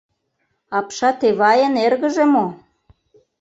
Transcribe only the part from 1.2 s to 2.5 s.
Эвайын эргыже мо?